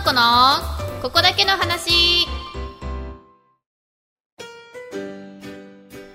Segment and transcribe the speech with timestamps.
[0.00, 0.22] の子の
[1.02, 2.26] ここだけの話。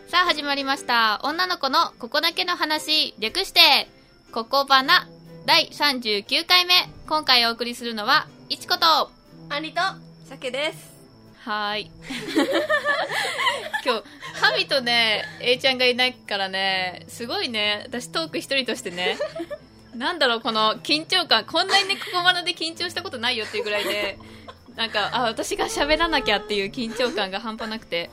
[0.07, 1.19] さあ始まりました。
[1.23, 3.13] 女の子のここだけの話。
[3.19, 3.87] 略して
[4.31, 5.07] ここばな。
[5.45, 6.73] 第39回目
[7.07, 9.11] 今回お送りするのはいちこと。
[9.49, 9.81] アニと
[10.27, 10.91] 鮭です。
[11.43, 11.91] はーい。
[13.85, 14.03] 今日
[14.41, 17.83] 神とね A ちゃんがいないからねすごいね。
[17.85, 19.19] 私トーク一人としてね
[19.95, 24.19] なんだろうこの緊張感こんなにねここまでで緊張したことないよっていうぐらいで
[24.75, 28.09] なんかあ私が喋らなきゃっていう緊張感が半端なくて、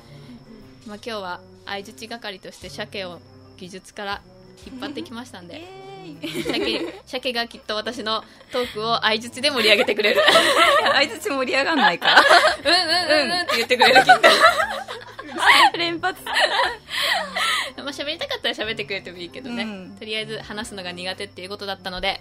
[0.86, 3.20] まあ、今日は相づち係として鮭を
[3.56, 4.22] 技術から
[4.64, 5.62] 引っ張ってきましたんで。
[6.02, 10.20] 鮭鮭がきっと私のトークを相づちで盛り上げてくれる。
[10.92, 12.20] 相づち盛り上がんないから。
[12.20, 14.28] うんうんうんうんって言ってくれるきっと
[15.76, 16.22] 連発。
[17.76, 19.96] まあ喋りたかったら喋ってくれてもいいけどね、うん。
[19.98, 22.20] とりあえず話すのが苦手っていうことだったので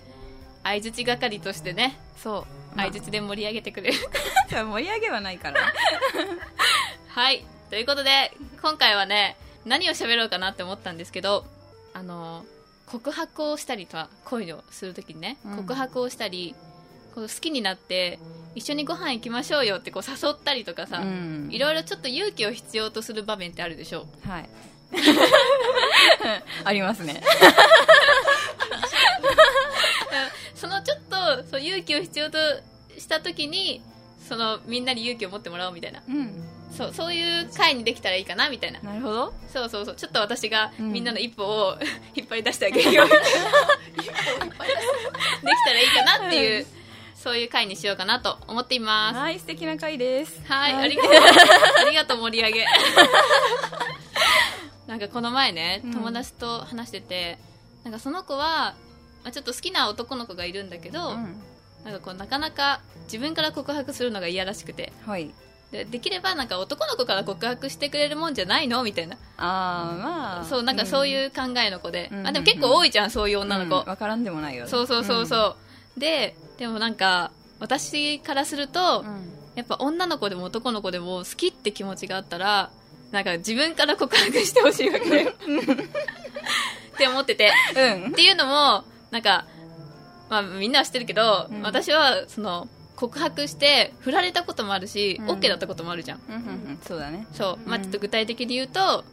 [0.63, 2.39] 相づち係としてねそ
[2.73, 2.75] う。
[2.75, 2.88] まあ。
[2.88, 3.97] 相づちで盛り上げてくれる。
[4.49, 5.73] 盛り上げはないから。
[7.09, 7.45] はい。
[7.69, 11.45] ということで今回はね何を喋ろうかなって思ったんですけど
[11.93, 12.45] あの
[12.86, 15.58] 告白をしたりとか恋をするときにね、うん。
[15.58, 16.55] 告白をしたり
[17.14, 18.19] こう好きになって
[18.55, 21.47] 一緒にご飯行きましょうよってこう誘ったりとかさ、うん。
[21.52, 24.05] いろいろちょっと勇気を必要とする場面ってあるでしょ？
[24.27, 24.49] はい。
[26.66, 27.21] ありますね。
[30.55, 32.38] そのちょっとそう勇気を必要と
[32.97, 33.81] した時に
[34.27, 36.02] そのみんなに勇気を持ってもらおうみたいな。
[36.08, 36.43] うん。
[36.75, 38.80] そうそういう回にできたらいいかなみたいな。
[38.81, 39.33] なるほど。
[39.52, 39.95] そうそうそう。
[39.95, 40.91] ちょっと私がうん。
[40.93, 41.77] みんなの一歩を
[42.15, 43.11] 引っ張り出してあげるように。
[43.11, 43.23] でき
[45.65, 46.65] たらいいかなっていう、
[47.22, 49.19] そういう回にしようかなと思っています。
[49.19, 50.41] はい素敵な回です。
[50.47, 51.11] はい、ありがとう。
[51.86, 52.66] ありがとう、盛り上げ。
[54.88, 55.94] なんかこの前ね、うん。
[55.94, 57.38] 友達と話してて、
[57.83, 58.73] なんかその子は、
[59.23, 61.39] まあ、ちょっと好きな男の子がいるんだけど、うん。
[61.86, 65.30] なんかこうなかなか自分から告白するのが嫌らしくて、はい。
[65.72, 68.81] でできればなんか男の子から告白してくれるもんじゃないの？
[68.83, 69.16] みたいな。
[69.38, 70.45] ああまあ。
[70.45, 72.09] そう、なんかそういうう考えの子で。
[72.11, 72.27] うん。
[72.27, 73.88] あ、でも結構多いじゃん、そういう女の子。
[73.88, 74.67] わからんでもないよ。
[74.67, 75.55] そうそうそうそ
[75.95, 75.99] う。
[75.99, 79.08] で、でもなんか、私からすると、うん。
[79.08, 82.72] うんやっぱ女の子でも男の子でも好きって気持ちがあったら
[83.12, 85.32] なんか自分から告白してほしいわけだよ。
[86.95, 87.52] って思ってて。
[87.76, 88.12] うん。
[88.12, 89.45] っていうのもなんか、
[90.30, 91.62] まあ、みんなは知ってるけど、うん。
[91.62, 95.30] 私はその告白して振られたこともあるし、うん。
[95.32, 96.22] OK だったこともあるじゃん。
[96.30, 96.42] うんうんう
[96.73, 96.80] ん。
[96.82, 97.28] そうだね。
[97.33, 97.83] そう、まあ、うん。
[97.83, 99.04] ちょっと具体的に言うと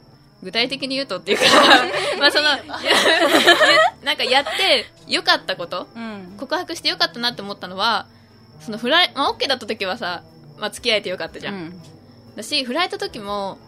[0.43, 1.45] 具体的に言うとっていうか
[2.19, 2.45] まあその
[4.05, 6.35] なんかやってよかったことうん。
[6.39, 8.07] 告白してよかったなって思ったのは
[8.61, 10.23] その振られ、まあ、OK だった時はさ、
[10.59, 11.83] まあ、付き合えてよかったじゃん、うん。
[12.37, 13.59] だし振られた時も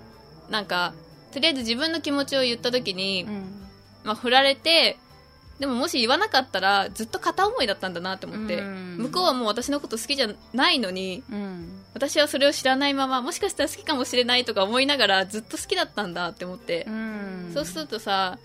[0.48, 0.94] なんか
[1.32, 3.68] とりあえず自分の気持ちを言った時に、うん。
[4.04, 4.96] まあ、振られて
[5.58, 8.96] でももし言わなかったらずっと片思いだったんだなって思って、うん。
[8.98, 16.84] 向こうはもう私のこと好きじゃないのにうん私はそれを知らないままもしかしたら好きかもしれないとか思いながらずっと好きだったんだって思って。
[16.86, 17.50] う、ん。
[17.52, 18.38] そうするとさ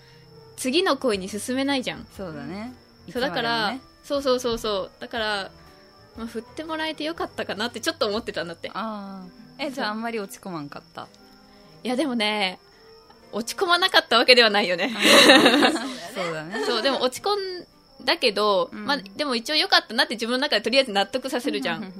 [0.56, 2.06] 次の恋に進めないじゃん。
[2.16, 2.74] そうだね。
[3.12, 5.00] そうだから、そうそうそうそう。
[5.00, 5.50] だから、
[6.16, 8.70] まあ、振ってもらえてよかったかなってちょっと思ってたんだって。
[8.74, 11.06] ああえじゃああんまり落ち込まんかった？
[11.84, 12.58] いやでもね
[13.32, 14.90] 落ち込まなかったわけではないよね。
[16.14, 16.64] そうだね。
[16.64, 18.86] そうでも落ち込んだけど、うん。
[18.86, 21.92] まあ、でも一応良かったなって自分の中でとりあえず納得させるじゃん、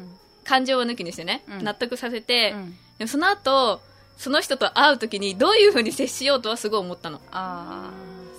[0.46, 1.64] 感情を抜きにしてね、うん。
[1.64, 2.70] 納得させて、うん。
[2.98, 3.80] でもその後
[4.16, 7.20] その人と会う時にどういう風に接しようとはすごい思ったの。
[7.30, 7.92] ああ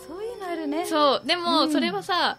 [0.07, 0.85] そういうのあるね。
[0.85, 1.71] そうでもうん。
[1.71, 2.37] それはさ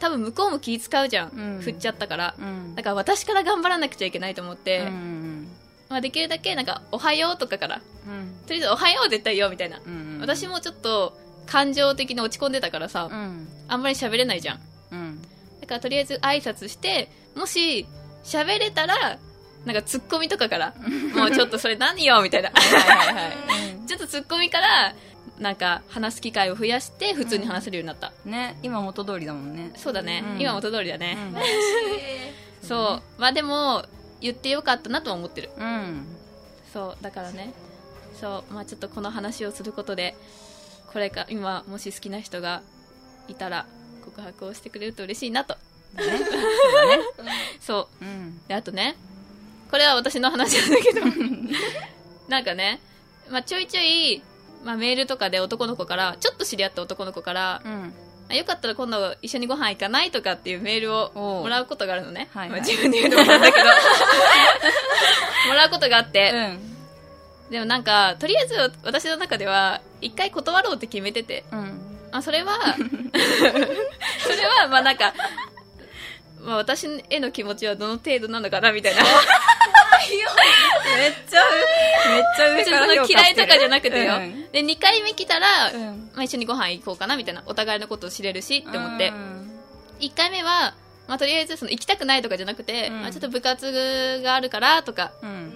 [0.00, 1.60] 多分向こうも気使うじゃん、うん。
[1.60, 2.34] 振っちゃったから。
[2.38, 2.74] うん。
[2.74, 5.48] だから私から頑張らなくちゃいけないと思って、うん
[5.88, 8.34] まあ、できるだけなんか「おはよう」とかからうん。
[8.46, 13.48] とりあえず「おはよう」絶対言おうみたいな、うん私もちょっと感情的に落ち込んでたからさ、うん。
[13.68, 14.60] あんまり喋れないじゃん。
[15.60, 17.86] だからとりあえず挨拶してもし
[18.24, 19.18] 喋れたら
[19.64, 20.74] なんかツッコミとかから
[21.14, 22.50] もうちょっとそれ何よみたいな。
[22.54, 24.94] はいはいはいちょっとツッコミから
[25.40, 29.72] なんか話す機会を増やして普通に話せるようになった、ね今元通りだもんね。
[29.74, 30.40] そうだね、うん。
[30.40, 31.16] 今元通りだね、
[32.62, 33.20] そう。
[33.20, 33.84] まあでも
[34.20, 35.50] 言ってよかったなとは思ってる。
[35.56, 36.06] うん。
[36.72, 37.52] そうだからね。
[38.20, 38.52] そう。
[38.52, 40.14] まあちょっとこの話をすることで
[40.92, 42.62] これか今もし好きな人が
[43.28, 43.66] いたら
[44.04, 45.54] 告白をしてくれると嬉しいなと。
[45.54, 45.58] だ
[45.96, 46.04] ね
[47.60, 48.04] そう。
[48.04, 48.40] うん。
[48.46, 48.96] であとね
[49.70, 51.00] これは私の話なんだけど。
[52.28, 52.80] なんかね、
[53.28, 54.22] まあ、ちょいちょい、
[54.64, 57.94] まあ、メールとかで男の子からちょっと知り合った男の子からうん。
[58.30, 62.60] あよかったら今度一緒にご飯行かないとかっていうメールをもらうことがあるのね、はいはい。
[62.60, 63.64] まあ、自分で言うのもなんだけど。
[65.48, 66.38] もらうことがあって、う
[67.48, 67.50] ん。
[67.50, 71.44] でもなんかとりあえず私の中では一回断ろうって決めてて。
[71.50, 71.90] うん。
[72.12, 75.12] あそれは それはまあなんか
[76.44, 79.02] まあ、私への気持ちはどの程度なのかなみたいな。
[79.02, 79.08] め
[81.08, 81.40] っちゃ
[82.10, 84.50] めっちゃ上からその嫌いとかじゃなくてよ、うん。
[84.50, 86.10] で2回目来たら、うん。
[86.14, 87.42] まあ、一緒にご飯行こうかなみたいな。
[87.46, 89.50] お互いのことを知れるしって思って、うん。
[90.00, 90.74] 1回目は、
[91.06, 93.02] まあ、とりあえずその行きたくないとかじゃなくて、うん。
[93.02, 95.52] まあ、ちょっと部活があるからとかうん。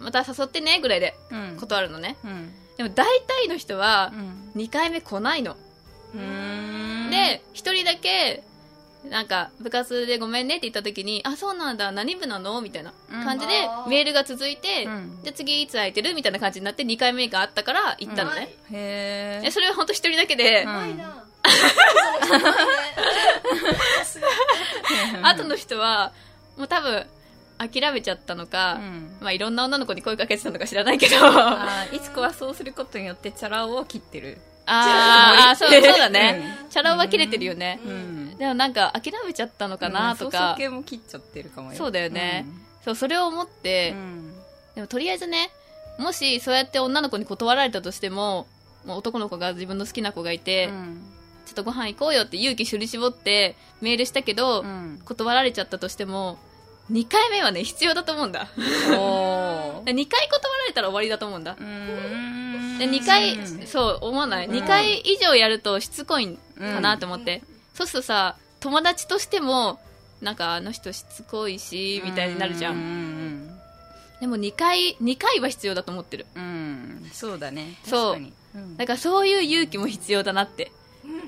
[0.00, 1.56] また誘ってねぐらいでうん。
[1.58, 2.16] 断るのね。
[2.24, 2.52] うん。
[2.76, 4.12] でも大体の人は
[4.54, 4.62] うん。
[4.62, 5.56] 2回目来ないの、
[6.14, 7.10] うん。
[7.10, 8.42] で1人だけ
[9.08, 12.60] なんか部活でごめんねって言った時にあそうなんだ何部なの？
[12.60, 13.52] みたいな感じで
[13.84, 15.18] うんメールが続いて、うん。
[15.22, 16.14] じゃあ次いつ空いてる？
[16.14, 20.66] みたいな感じになって2回目があったから行ったのね、へええそれは本当1人だけで、う
[25.36, 26.12] と の人は
[26.56, 27.06] もう多分
[27.58, 29.16] 諦めちゃったのか、うん。
[29.20, 31.14] まあ、いろんな女の子に声かけてたのか知らないけど。
[31.92, 34.38] いつこはそうすることによってチャラ男を切ってる。
[34.66, 40.30] あーあーそうそうだね、チャラ男は切れてるよね、うんでもなんか諦めちゃったのかなとうん。
[40.30, 41.78] か、早々系も切っちゃってるかもよ。
[41.78, 42.46] そうだよね。
[42.84, 44.34] そうそれを思って、うん。
[44.74, 45.50] でもとりあえずね
[45.98, 48.46] もしそうやって女の子に断られたとしても
[48.84, 51.02] もう男の子が自分の好きな子がいて、うん。
[51.46, 55.00] ちょっとご飯行こうよって勇気振り絞ってメールしたけど、うん。
[55.04, 56.38] 断られちゃったとしても
[56.90, 58.48] 2回目はね必要だと思うんだ。
[58.96, 59.84] おー。
[59.84, 61.54] 2回断られたら終わりだと思うんだ。
[61.54, 63.66] で2回、うん。
[63.66, 64.54] そう思わない、うん。
[64.54, 67.42] 2回以上やるとしつこいんかなと思って、
[67.74, 69.80] そうするとさ友達としても
[70.20, 73.58] なんかあの人しつこいしみたいになるじゃん、ん
[74.20, 76.26] でも2回2回は必要だと思ってる。
[76.36, 76.46] うんう
[77.06, 77.76] んそうだね。
[77.84, 78.20] そう。
[78.54, 78.76] うん。
[78.76, 80.70] だからそういう勇気も必要だなって。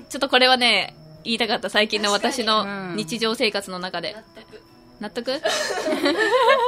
[0.09, 0.95] ちょっとこれはね
[1.25, 1.69] 言いたかった。
[1.69, 4.15] 最近の私のに日常生活の中で。
[5.01, 5.31] 納得。
[5.33, 5.41] 納得？
[5.41, 5.41] 納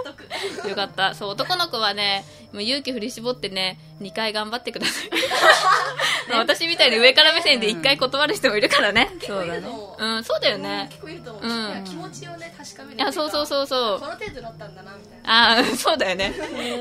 [0.04, 0.68] 得。
[0.70, 1.16] よかった。
[1.16, 5.10] そう男の子はねもう勇気振り絞ってね2回頑張ってください。
[5.10, 5.87] ま あ
[6.30, 9.10] 私みたいに上から目線で1回断る人もいるからね。
[9.26, 9.68] そうだね。
[9.98, 10.88] うんそうだよね。
[10.90, 11.84] 結構いると思う、うん。
[11.84, 14.00] 気持ちをね確かめるいやそうそうそうそう。
[14.00, 15.56] この程度だったんだなみたいな。
[15.56, 16.34] ああ そうだよね。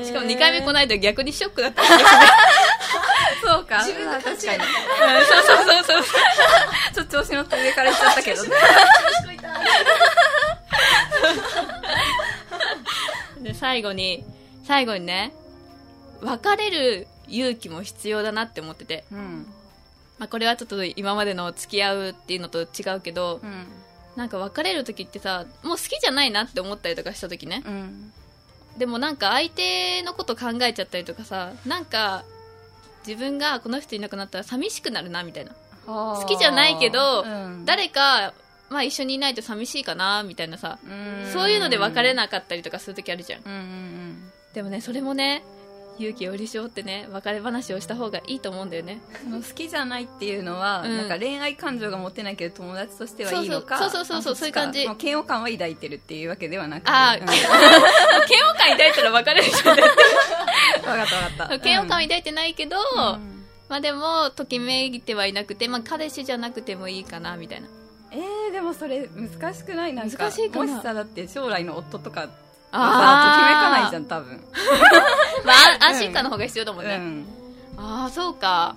[0.03, 1.81] しかも2回目来ないと逆にショックだった
[3.43, 3.77] そうか。
[3.83, 4.63] 自分の勘違いだった。
[5.05, 6.03] うんそうそうそうそう。
[6.93, 8.49] ちょっと調子乗って上から言っちゃったけどね。
[13.41, 14.25] で最後に
[14.65, 15.31] 最後にね
[16.21, 19.47] 別れる勇気も必要だなって思ってて、うん。
[20.17, 22.65] まあ、これはちょっと今までの付き合うっていうのと違
[22.95, 23.67] うけど、うん。
[24.17, 27.63] なんか別れる時ってさもう好きじゃないなって思ったりとかした時ね。
[27.65, 28.11] うん。
[28.77, 32.23] でもなんか相手のこと考えちゃったりとかさなんか
[33.05, 35.51] 自分がこの人いなくなったら寂しくなるなみたいな。
[35.85, 37.65] 好好きじゃないけどうん。
[37.65, 38.33] 誰か、
[38.69, 40.79] まあ、一緒にいないと寂しいかなみたいなさ。
[40.83, 41.31] うん。
[41.31, 44.31] そういうので別れなかったりとかする時あるじゃんうんうん。
[44.55, 45.43] でもねそれもね
[45.99, 49.01] 勇気を振り絞ってね別れ話をした方がいいと思うんだよね。
[49.23, 50.97] その好きじゃないっていうのは、うん。
[50.97, 54.87] なんか恋愛感情が持てないけど友達としてはいいのかそうそうそうそうそうあそういう感じ。
[54.87, 56.85] もう嫌悪感は抱いてるっていうわけではなく。
[56.85, 57.21] てああ、うん。
[57.27, 57.29] 嫌
[58.49, 59.85] 悪感抱いたら別れるじゃん分かっ
[60.85, 61.67] た分かった。
[61.69, 63.45] 嫌悪感抱いてないけど、うん。
[63.69, 67.67] まあでもときめいてはいなくて、まあ、彼氏じゃなくてもいいかなみたいな。
[68.11, 69.93] えー、でもそれ難しくない？
[69.93, 70.73] なんか難しいかな。
[70.73, 72.29] もしさだって将来の夫とか
[72.77, 74.43] あさときめかないじゃん、ん多分。
[75.45, 77.25] まあ、安心感の方が必要だもんね、うん。
[77.77, 78.75] ああそうか。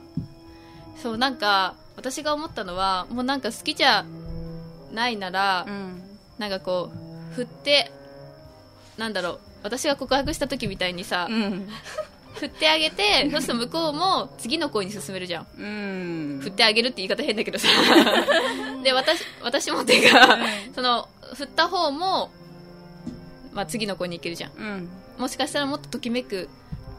[1.03, 4.05] そうなんか私が思ったのはもうなんか好きじゃ
[4.93, 6.03] ないなら、うん。
[6.39, 6.91] なんかこ
[7.33, 7.91] う振って
[8.97, 11.69] なんだろう私が告白した時みたいにさ、うん。
[12.35, 15.47] 振ってあげてそうすると向こうも次の恋に進めるじゃん。
[15.59, 16.41] うん。
[16.43, 17.69] 振ってあげるって言い方変だけどさ。
[18.83, 20.39] で私私もっていうか、
[20.75, 22.31] その振った方も、
[23.53, 24.53] まあ、次の子に行けるじゃん。
[24.53, 24.89] うん。
[25.19, 26.49] もしかしたらもっとときめく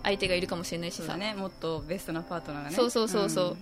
[0.03, 1.17] 相手がいるかもしれないしさ。
[1.17, 1.34] ね。
[1.34, 2.75] もっとベストなパートナーがね。
[2.75, 3.58] そうそうそうそう。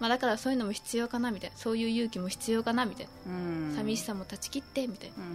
[0.00, 1.56] まあ、だからそういうのも必要かなみたいな。
[1.56, 3.72] そういう勇気も必要かなみたいうん。
[3.72, 5.16] な寂しさも断ち切ってみたいな。
[5.16, 5.22] うん。
[5.22, 5.30] うん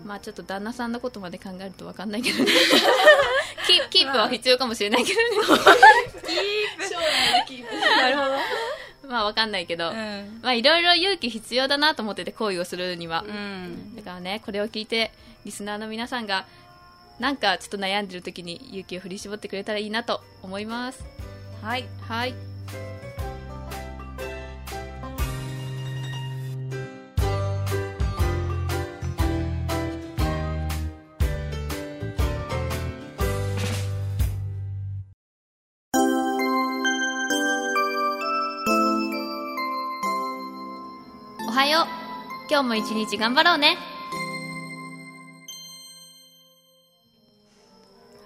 [0.00, 2.44] うんまあちょっと旦那さんのことまで考えると分かんないけどね。
[3.66, 5.26] キープキープは必要かもしれないけどね。
[5.46, 5.52] 将
[7.00, 7.74] 来のキープ。
[7.74, 8.30] なるほど
[9.10, 10.40] まあ分かんないけど、うん。
[10.42, 13.96] まあいろいろ勇気必要だなと思ってて恋をするには、うん。
[13.96, 15.12] だからねこれを聞いて
[15.44, 16.46] リスナーの皆さんが
[17.18, 21.04] なんかちょっと悩んでる時に勇気を振り絞ってくれたらいいなと思います。
[21.62, 21.84] はい。
[22.08, 22.55] はい
[41.66, 41.86] はよう
[42.48, 43.76] 今日も一日頑張ろうね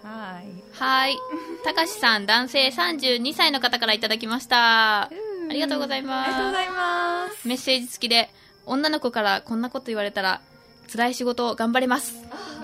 [0.02, 1.16] はいはい。
[1.64, 5.04] たかしさん、男性32歳の方からいただきました。
[5.04, 5.10] あ
[5.50, 6.24] りがとうございます。
[6.24, 8.28] ありがとうございますメッセージ付きで、
[8.66, 10.42] 女の子からこんなこと言われたら、
[10.90, 12.14] 辛い仕事を頑張れます。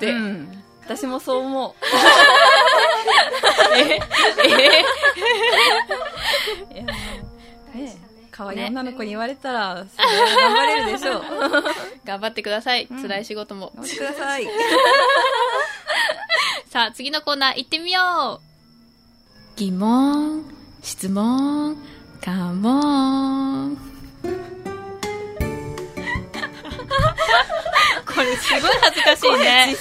[0.01, 1.73] で、うん私もそう思う
[3.77, 3.99] え
[6.71, 6.73] え？
[6.75, 6.96] いやね
[8.37, 11.23] 可愛い女の子に言われたらそれは頑張れるでしょう
[12.05, 12.85] 頑張ってください。
[12.85, 13.73] ん辛い仕事も。
[13.75, 14.47] 頑張ってください
[16.69, 18.47] さあ、次のコーナー行ってみよう
[19.57, 20.45] 疑問、
[20.83, 21.79] 質問、
[22.23, 23.77] カモン。
[28.05, 29.75] これすごい恥ずかしいね。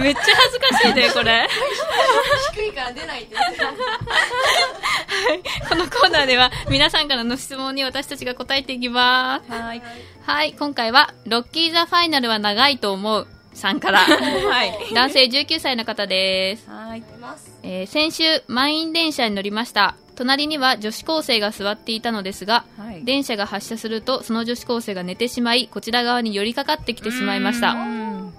[0.00, 1.48] めっちゃ恥ずかしいね、これ。
[2.54, 3.36] 低いから出ないって
[5.68, 9.50] このコーナーでは皆さんからの質問に私たちが答えていきます。
[9.50, 9.82] はい。
[10.22, 14.94] はい、今回は、ロッキーザファイナルは長いと思うさんから、はい。
[14.94, 16.68] 男性19歳の方です。
[16.68, 17.52] はいます。
[17.62, 19.96] えー先週、満員電車に乗りました。
[20.16, 23.04] 隣には女子高生が座っていたのですが、はい。
[23.04, 27.72] 電車が発車すると、その女子高生が寝てしまい、こちら側に寄りかかってきてしまいました。
[27.72, 28.32] うん。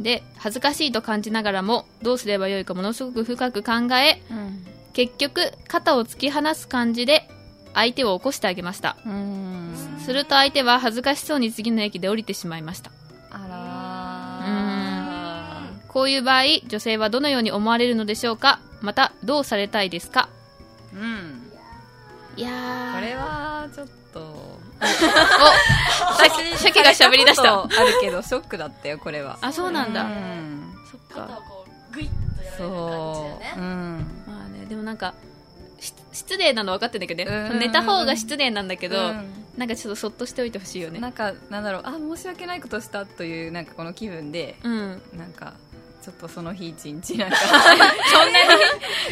[0.00, 7.28] で、恥ずかしいと感じながらも、どうすればよいかものすごく深く考え、うん結局、肩を突き放す感じで、
[7.74, 8.96] 相手を起こしてあげました。
[9.06, 9.74] うん。
[10.04, 12.90] すると相手は恥ずかしそうに次の駅で降りてしまいました。
[13.30, 13.58] あら
[15.88, 18.60] こういう場合、女性はどのように思われるのでしょうか？
[18.80, 20.28] また、どうされたいですか？
[20.94, 21.52] ーうん。
[22.36, 22.94] いやー。
[22.94, 24.20] これはちょっと。
[24.80, 24.84] お
[26.56, 27.62] シャケが喋り出した。
[27.62, 29.38] あるけどショックだったよこれは。
[29.40, 30.02] あ、そうなんだ。
[30.04, 30.62] うん。
[30.90, 31.40] そっか。
[31.92, 34.17] グイッとやられる感じだよそう、ん、
[34.68, 35.14] でもなんか、
[35.80, 37.48] し失礼なの分かってんだけどね。
[37.52, 41.00] うん寝た方が失礼なんだけど、うんなんかちょっとそっとしておいてほしいよね。
[41.00, 45.02] なんかなんだろうあ申し訳ないことしたというなんかこの気分でうん。
[45.16, 45.54] なんか
[46.00, 48.44] ちょっとその日一日なんか そんな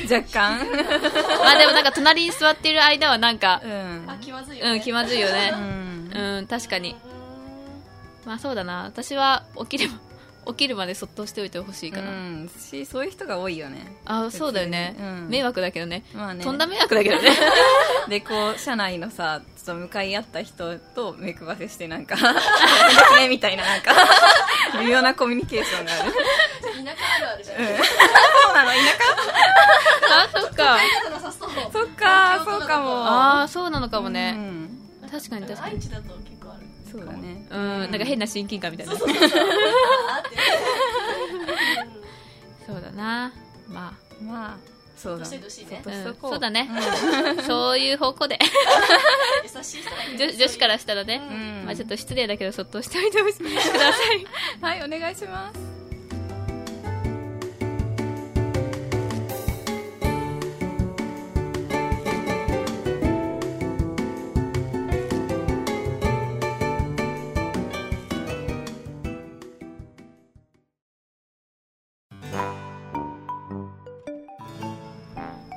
[0.07, 0.15] に？
[0.15, 0.59] 若干
[1.43, 5.51] まあでもなんか隣に座っている間はなんかう、んあ気まずいよねうん、気まずいようね。
[5.51, 6.95] んうん、確かに。
[8.25, 8.85] まあそうだな。
[8.85, 9.91] 私は起きる、
[10.49, 12.11] 起きるまでそっとしておいてほしいかな。
[12.11, 14.97] うんしそういう人が多いよねあ、そうだよね。
[14.99, 16.05] うん迷惑だけどね。
[16.15, 17.31] まあねとんだ迷惑だけどね。
[18.09, 22.17] でこう車内のさちょっと向かい合った人と目配せしてなんか
[23.19, 23.93] ねみたいななんか
[24.81, 28.77] 微妙なコミュニケーションがある、田舎あるあるじゃんうん、そうなの田
[30.09, 30.79] あ、そっか。
[31.73, 34.33] そっかそうかもああ、そうなのかもうね。
[34.33, 34.69] ん
[35.11, 35.75] 確かに確かに。
[35.75, 38.93] 愛知だと結構あるそうだねうん、なんか変な親近感みたいな。
[40.19, 40.29] って
[42.67, 43.33] そうだな。
[43.69, 44.57] ままあ
[44.97, 45.41] そうだね
[45.85, 46.69] あ、うんそうだね。
[47.47, 48.39] そういう方向で。
[50.19, 51.21] 女女子からしたらね。
[51.31, 54.27] うんまあちょっと失礼だけど、そっとしておいて ください。
[54.61, 55.66] はいお願いします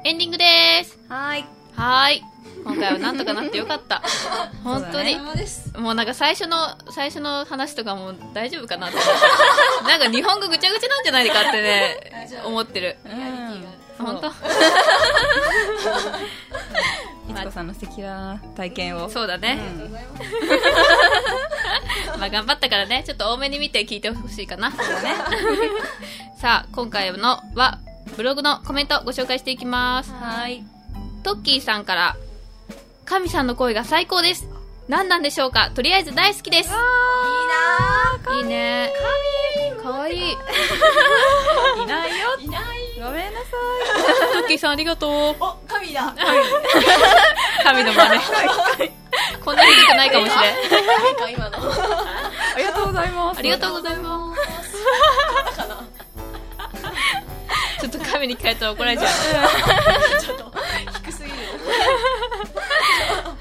[0.10, 0.44] エンディングで
[0.86, 0.98] す。
[1.08, 2.24] はいはーい。
[2.63, 4.01] 今回はなんとかなってよかった。
[4.66, 5.13] 本当に。
[5.13, 9.12] 様ですもうなんか最初の、最初の話とかも大丈夫かなと思って。
[9.88, 12.12] なんか日本語ぐちゃぐちゃなんじゃないかってね、
[12.44, 12.98] 思ってる。
[14.00, 14.30] 本当？
[17.32, 19.60] いつこさんの素敵な体験をそうだね。
[19.78, 20.06] うござい
[22.18, 24.72] まあ頑張ったからね、ちょっと多めに見て聞いてほしいかな。
[26.36, 27.78] さあ、今回のは、
[28.16, 30.12] ブログのコメントご紹介していきます。
[30.12, 30.63] はい
[31.24, 32.16] トッキーさんから、
[33.06, 34.48] 神さんの声が最高です。
[34.88, 35.70] 何なんでしょうか？
[35.72, 36.70] とりあえず大好きです。
[38.32, 38.92] いいね。
[39.84, 40.32] かわいい。
[41.84, 42.63] いないよいない
[43.01, 43.46] ごめんなさ
[44.34, 45.12] トッキーさんありがとう。
[45.39, 46.13] お神だ
[47.63, 48.22] 神の真似。
[49.44, 50.56] こんなに低くないかもしれん。
[50.70, 51.62] 神か今のい
[52.56, 54.39] ありがとうございますありがとうございます。
[57.80, 60.22] ちょっと神に変えたら怒られちゃう。
[60.22, 60.52] ちょっと
[61.04, 61.36] 低すぎる。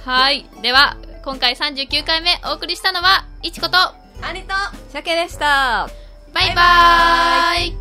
[0.05, 0.47] はい。
[0.63, 3.95] では、今回39回目お送りしたのは、いちこと、あ
[4.33, 4.55] りと
[4.93, 5.89] 鮭でした。
[6.33, 7.78] バイバーイ